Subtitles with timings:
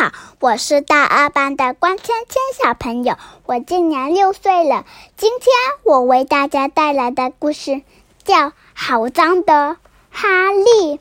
[0.00, 4.86] 好，我是大二班的关芊芊小朋友，我今年六岁了。
[5.18, 5.52] 今天
[5.84, 7.82] 我为大家带来的故事
[8.24, 8.34] 叫
[8.72, 9.76] 《好脏的
[10.08, 10.96] 哈利》。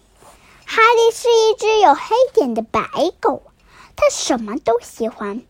[0.66, 2.02] 哈利是一只有黑
[2.34, 2.82] 点的白
[3.22, 3.42] 狗，
[3.96, 5.44] 它什么都喜欢，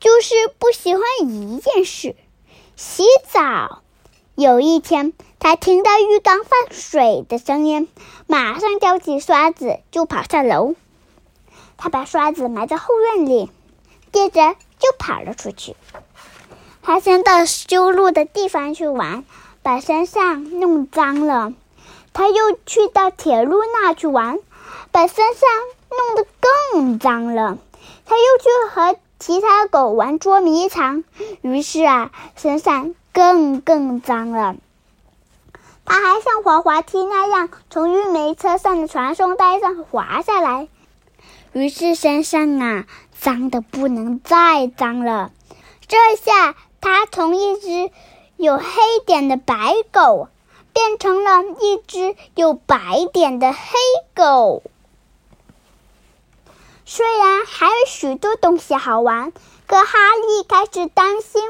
[0.00, 2.16] 就是不喜欢一件事——
[2.74, 3.82] 洗澡。
[4.34, 7.86] 有一天，他听到浴缸放水的声音，
[8.26, 10.74] 马上叼起刷子就跑下楼。
[11.76, 13.50] 他把刷子埋在后院里，
[14.12, 15.76] 接着就跑了出去。
[16.82, 19.24] 他先到修路的地方去玩，
[19.62, 21.52] 把身上弄脏了。
[22.12, 24.38] 他又去到铁路那去玩，
[24.90, 25.48] 把身上
[25.90, 26.26] 弄得
[26.72, 27.58] 更脏了。
[28.06, 31.04] 他又去和其他狗玩捉迷藏，
[31.42, 34.56] 于是啊，身上更更脏了。
[35.84, 40.68] 他还像滑滑梯那样，从运煤车上的传送带上滑下来。
[41.56, 42.84] 于是身上啊
[43.18, 45.32] 脏的不能再脏了，
[45.88, 47.90] 这下他从一只
[48.36, 48.64] 有黑
[49.06, 50.28] 点的白狗
[50.74, 52.76] 变成了一只有白
[53.10, 53.58] 点的黑
[54.14, 54.62] 狗。
[56.84, 59.32] 虽然还有许多东西好玩，
[59.66, 61.40] 可哈利开始担心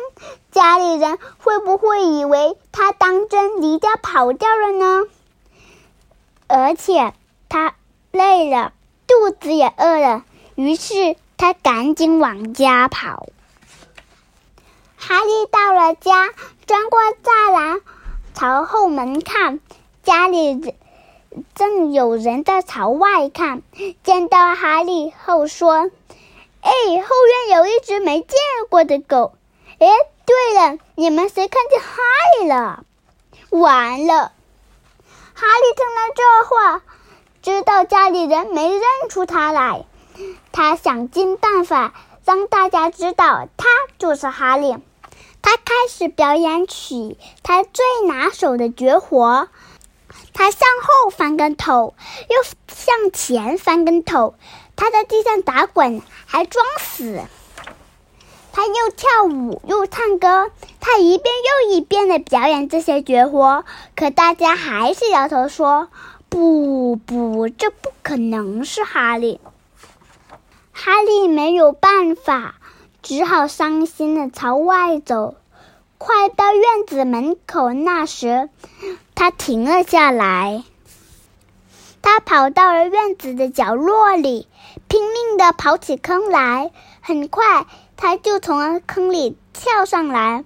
[0.52, 5.08] 家里人会不会以为他当真离家跑掉了呢？
[6.46, 7.12] 而且
[7.48, 7.74] 他
[8.12, 8.72] 累了。
[9.06, 13.28] 肚子也饿了，于是他赶紧往家跑。
[14.96, 16.30] 哈利到了家，
[16.66, 17.80] 钻过栅栏，
[18.34, 19.60] 朝后门看，
[20.02, 20.74] 家里
[21.54, 23.62] 正有人在朝外看。
[24.02, 25.90] 见到哈利后说
[26.62, 29.34] ：“哎，后院有一只没见过的狗。
[29.78, 29.86] 哎，
[30.24, 31.86] 对了，你们谁看见哈
[32.40, 32.84] 利了？”
[33.50, 34.32] 完了，
[35.34, 36.82] 哈利听了这话。
[37.46, 39.84] 知道家里人没认出他来，
[40.50, 41.94] 他想尽办法
[42.24, 44.76] 让大家知道他就是哈利。
[45.42, 49.46] 他开始表演起他最拿手的绝活：
[50.34, 51.94] 他向后翻跟头，
[52.28, 54.34] 又向前翻跟头。
[54.74, 57.20] 他在地上打滚，还装死。
[58.52, 60.50] 他又跳舞又唱歌，
[60.80, 61.32] 他一遍
[61.62, 65.86] 又一遍的表演这些绝活，可大家还是摇头说。
[66.28, 69.40] 不不，这不可能是哈利。
[70.72, 72.56] 哈利没有办法，
[73.02, 75.34] 只好伤心的朝外走。
[75.98, 78.50] 快到院子门口那时，
[79.14, 80.62] 他停了下来。
[82.02, 84.46] 他跑到了院子的角落里，
[84.88, 86.70] 拼命的跑起坑来。
[87.00, 87.66] 很快，
[87.96, 90.44] 他就从坑里跳上来，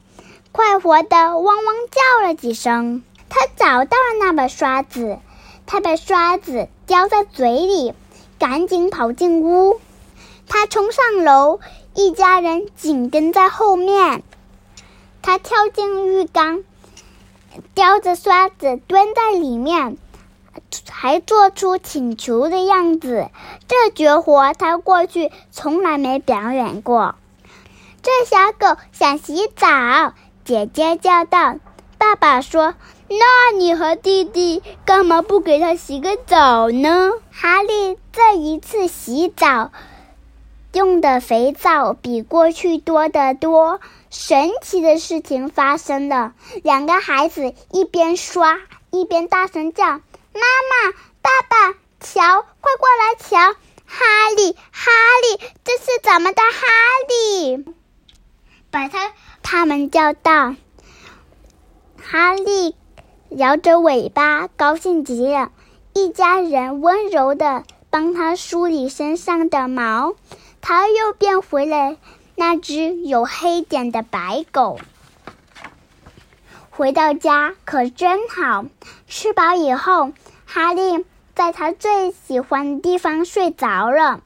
[0.53, 3.03] 快活的汪汪叫了几声。
[3.29, 5.19] 他找到了那把刷子。
[5.73, 7.95] 他把刷子叼在嘴里，
[8.41, 9.81] 赶紧跑进屋。
[10.49, 11.61] 他冲上楼，
[11.95, 14.25] 一家人紧跟在后面。
[15.23, 16.65] 他跳进浴缸，
[17.77, 19.97] 叼着刷子蹲在里面，
[20.91, 23.29] 还做出请求的样子。
[23.69, 27.15] 这绝活他过去从来没表演过。
[28.03, 30.15] 这小狗想洗澡，
[30.45, 31.55] 姐姐叫道。
[31.97, 32.75] 爸爸说。
[33.13, 37.11] 那你和弟弟干嘛不给他洗个澡呢？
[37.33, 39.73] 哈利这一次洗澡
[40.73, 43.81] 用的肥皂比过去多得多。
[44.11, 48.61] 神奇的事情发生了，两个孩子一边刷
[48.91, 49.85] 一边大声叫
[50.33, 53.57] ：“妈妈，爸爸，瞧，快过来瞧！
[53.87, 54.91] 哈利，哈
[55.23, 56.67] 利，这是咱们的哈
[57.09, 57.65] 利！”
[58.71, 59.13] 把他
[59.43, 60.55] 他们叫到，
[62.01, 62.77] 哈利。
[63.31, 65.53] 摇着尾巴，高兴极了。
[65.95, 70.15] 一家人温柔的帮他梳理身上的毛，
[70.61, 71.97] 他又变回了
[72.35, 74.79] 那只有黑点的白狗。
[76.71, 78.65] 回到家可真好，
[79.07, 80.13] 吃饱以后，
[80.45, 81.05] 哈利
[81.37, 84.23] 在他最喜欢的地方睡着了。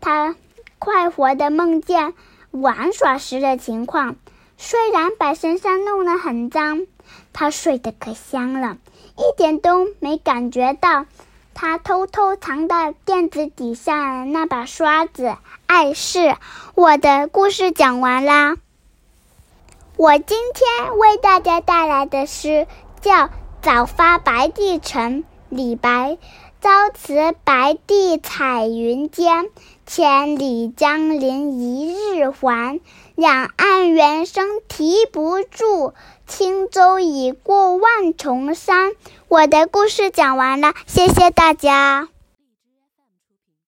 [0.00, 0.36] 他
[0.78, 2.12] 快活的梦见
[2.50, 4.16] 玩耍时的情况，
[4.58, 6.86] 虽然把身上弄得很脏。
[7.32, 8.76] 他睡得可香了，
[9.16, 11.06] 一点都没感觉到
[11.54, 15.36] 他偷偷藏在垫子底下那把刷子
[15.66, 16.36] 碍事。
[16.74, 18.56] 我的故事讲完啦。
[19.96, 22.66] 我今天为大家带来的诗
[23.00, 23.26] 叫
[23.60, 26.16] 《早发白帝城》，李白。
[26.60, 29.48] 朝辞白帝彩云间，
[29.86, 32.80] 千里江陵一日还。
[33.14, 35.94] 两岸猿声啼不住，
[36.26, 38.92] 轻舟已过万重山。
[39.28, 42.08] 我的故事讲完了，谢谢大家。